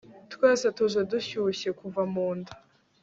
[0.33, 2.53] twese tuje dushyushye kuva munda